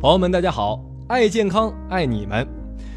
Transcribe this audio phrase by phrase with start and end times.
[0.00, 0.80] 朋友们，大家好！
[1.08, 2.46] 爱健康，爱你们。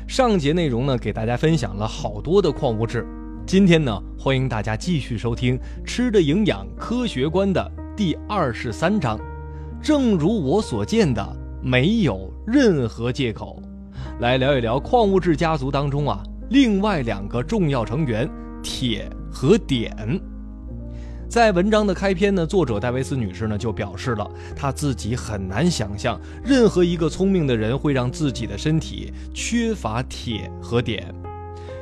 [0.07, 3.03] 上节内容呢，给大家分享了好多的矿物质。
[3.43, 9.19] 今天呢，欢迎大家继续收听《吃的营养科学观》的第二十三章。
[9.81, 11.27] 正如我所见的，
[11.63, 13.59] 没有任何借口。
[14.19, 16.21] 来聊一聊矿物质家族当中啊，
[16.51, 18.29] 另外两个重要成员
[18.61, 19.89] 铁和碘。
[21.31, 31.01] 在文章的开篇呢，作者戴维斯女士呢就表示了，她自己很难想象任何一个聪明的人会让自己的身体缺乏铁和碘，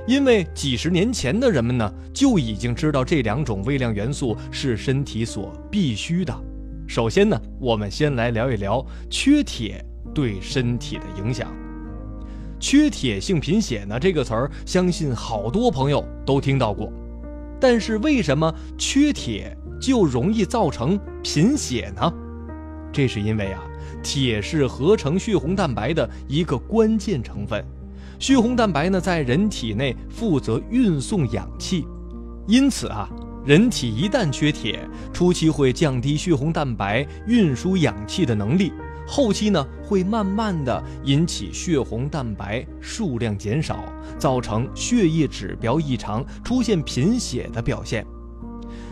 [0.05, 6.31] 因为几十年前的人们呢就已经知道这两种微量元素是身体所必须的。
[6.87, 11.51] 首先呢，我们先来聊一聊缺铁对身体的影响。
[12.59, 16.93] 缺铁性贫血呢这个词儿，相信好多朋友都听到过。
[17.59, 22.13] 但是为什么缺铁就容易造成贫血呢？
[22.91, 23.61] 这是因为啊，
[24.01, 27.63] 铁是合成血红蛋白的一个关键成分。
[28.17, 31.85] 血红蛋白呢，在人体内负责运送氧气，
[32.47, 33.09] 因此啊，
[33.49, 38.71] 人体一旦缺铁，初期会降低血红蛋白运输氧气的能力。
[39.07, 43.83] 后期呢，会慢慢的引起血红蛋白数量减少，
[44.19, 48.05] 造成血液指标异常，出现贫血的表现。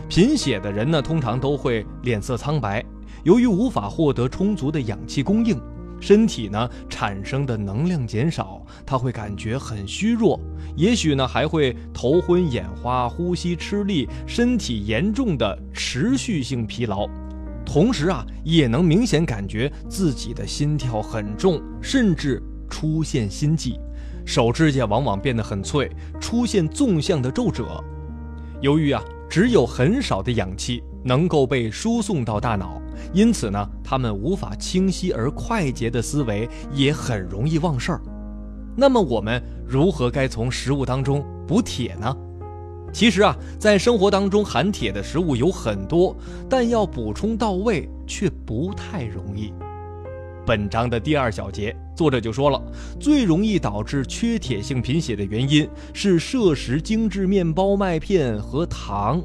[0.08, 2.84] 贫血的人呢，通常都会脸色苍白，
[3.22, 5.56] 由于无法获得充足的氧气供应，
[6.00, 10.38] 身体呢产生的能量减少，他会感觉很虚弱，
[10.76, 17.08] 也许呢还会头昏眼花、呼吸吃力，身体严重的持续性疲劳。
[17.64, 23.78] 同时啊，也能明显感觉自己的心跳很重，甚至出现心悸，
[24.24, 27.84] 手指甲往往变得很脆，出现纵向的皱褶。
[28.62, 32.78] 由于啊，只有很少的氧气能够被输送到大脑，
[33.14, 38.00] 因此呢，他们无法清晰而快捷的思维，也很容易忘事儿。
[38.76, 42.14] 那么，我们如何该从食物当中补铁呢？
[42.92, 46.14] 其实啊，在生活当中含铁的食物有很多，
[46.46, 49.50] 但要补充到位却不太容易。
[50.44, 52.62] 本章的第二小节，作者就说了，
[53.00, 59.22] 最容易导致缺铁性贫血的原因是摄食精致面包、麦片和糖。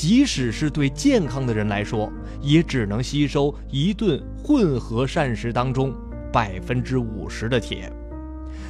[0.00, 5.94] 即使是对健康的人来说，也只能吸收一顿混合膳食当中
[6.32, 7.92] 百分之五十的铁。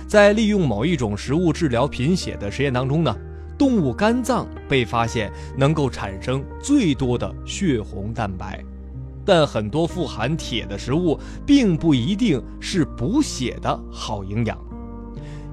[0.09, 3.17] 在利用某一种食物治疗贫血的实验当中呢？
[3.57, 8.61] 动物肝脏被发现能够产生最多的血红蛋白，
[9.25, 14.59] 但很多富含铁的食物并不一定是补血的好营养。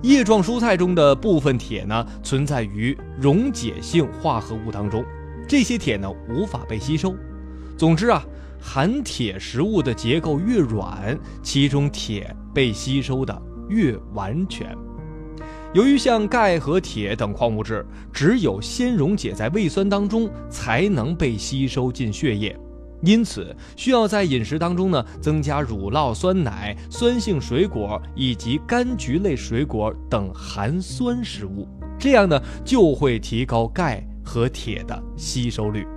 [0.02, 5.06] 叶状蔬菜中的部分铁呢，存在于溶解性化合物当中，
[5.48, 7.16] 这些铁呢无法被吸收。
[7.78, 8.24] 总之啊，
[8.60, 14.76] 含铁食物的结构越软，其中铁被吸收的越完全。
[15.74, 22.58] 由于像钙和铁等矿物质，只有先溶解在胃酸当中，才能被吸收进血液，
[23.04, 31.68] 因此需要在饮食当中呢增加乳酪、酸奶、酸性水果以及柑橘类水果等含酸食物，
[32.00, 35.88] 这样呢就会提高钙和铁的吸收率，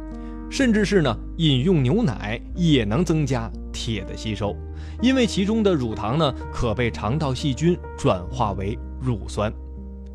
[0.48, 4.56] 甚至是呢饮用牛奶也能增加铁的吸收，
[5.02, 8.78] 因为其中的乳糖呢可被肠道细菌转化为。
[9.02, 9.50] 乳酸，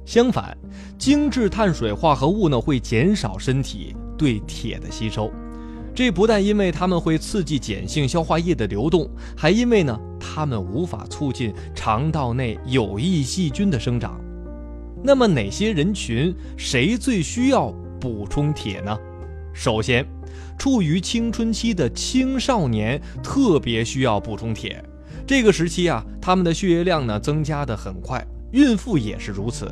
[0.05, 0.55] 相反，
[0.95, 5.31] 精致碳水化合物呢会减少身体对铁的吸收。
[5.95, 14.21] 这不但因为它们会刺激碱性消化液的流动，还因为呢它们无法促进肠道内有益细菌的生长。
[15.03, 17.73] 那么哪些人群谁最需要
[18.05, 18.95] 补充铁呢？
[19.51, 20.05] 首先，
[20.59, 24.83] 处于青春期的青少年特别需要补充铁。
[25.25, 28.23] 这个时期啊，他们的血液量呢增加的很快。
[28.51, 29.67] 孕妇也是如此，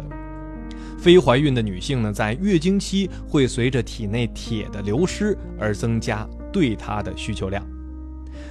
[0.97, 7.63] 非怀孕的女性呢，在月经期会随着体内铁的流失而增加对它的需求量。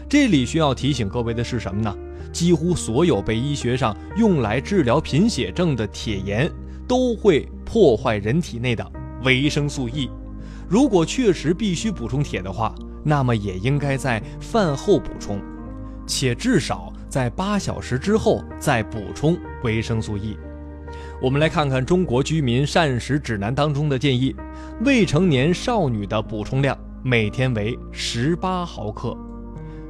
[0.09, 1.93] 这里需要提醒各位的是什么呢？
[2.33, 6.49] 几乎所有被医学上用来治疗贫血症的铁盐，
[6.87, 8.93] 都会破坏人体内的
[9.25, 10.11] 维生素 E。
[10.69, 12.75] 如果确实必须补充铁的话，
[13.05, 15.41] 那么也应该在饭后补充，
[16.07, 16.93] 且至少。
[17.13, 20.35] 在八小时之后再补充维生素 E。
[21.21, 24.35] 我们来看看中国居民膳食指南当中的建议：
[24.83, 29.15] 未成年少女的补充量每天为十八毫克，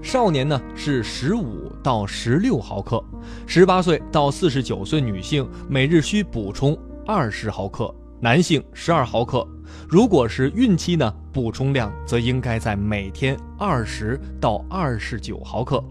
[0.02, 3.00] 少年呢是十五到十六毫克，
[3.46, 6.76] 十八岁到四十九岁女性每日需补充
[7.06, 9.45] 二十毫克，男性十二毫克。
[9.89, 15.83] 如果是孕期呢，补充量则应该在每天二十到二十九毫克。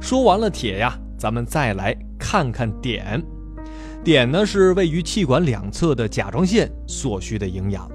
[0.00, 3.20] 说完了铁呀，咱们再来看看碘。
[4.04, 7.90] 碘呢是位于气管两侧的甲状腺所需的营养，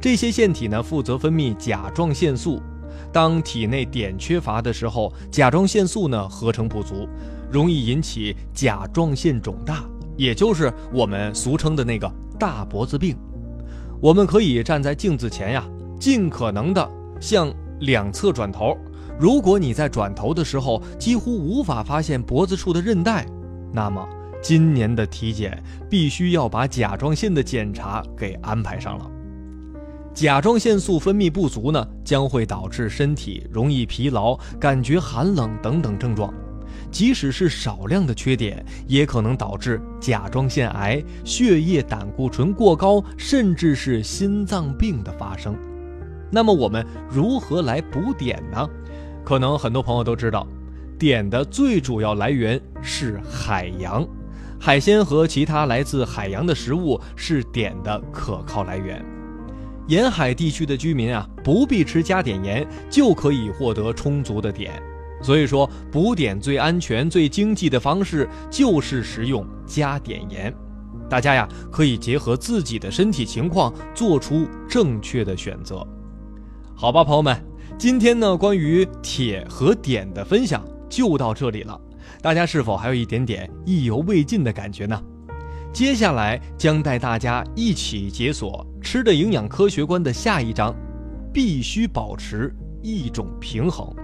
[0.00, 2.62] 这些腺体呢负责分泌甲状腺素。
[3.12, 7.08] 当体内碘缺乏的时候，甲状腺素呢合成不足，
[7.50, 9.84] 容易引起甲状腺肿大，
[10.16, 13.16] 也就是我们俗称的那个大脖子病。
[14.00, 15.64] 我们可以站在镜子前呀，
[15.98, 16.88] 尽可能的
[17.20, 18.76] 向两侧转头。
[19.18, 23.26] 如果你在转头的时候几乎无法发现脖子处的韧带，
[23.72, 24.06] 那么
[24.42, 29.10] 今年的体检必须要把甲状腺的检查给安排上了。
[30.12, 36.32] 甲状腺素分泌不足呢，将会导致身体容易疲劳、感觉寒冷等等症状。
[36.96, 45.54] 即使是少量的缺点，也可能导致甲状腺癌、血液胆固醇过高，甚至是心脏病的发生。
[46.30, 48.66] 那么我们如何来补碘呢？
[49.22, 50.48] 可能很多朋友都知道，
[50.98, 54.02] 碘的最主要来源是海洋，
[54.58, 59.04] 海鲜和其他来自海洋的食物是碘的可靠来源。
[59.86, 64.70] 沿海地区的居民啊，不必吃加碘盐就可以获得充足的碘。
[65.22, 70.54] 所以说，补碘最安全、最经济的方式就是食用加碘盐。
[71.08, 75.86] 大家呀，可以结合自己的身体情况做出正确的选择。
[76.74, 77.40] 好吧，朋友们，
[77.78, 81.80] 今天呢，关于铁和碘的分享就到这里了。
[82.20, 85.00] 大家是否还有一点点意犹未尽的感觉呢？
[85.72, 90.74] 接下来将带大家一起解锁《吃的营养科学观》的下一章，
[91.32, 93.94] 必须保持一种平衡。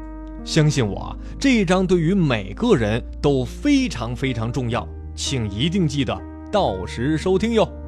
[0.45, 7.82] 相信我，这一章对于每个人都非常非常重要，请一定记得到时收听哟。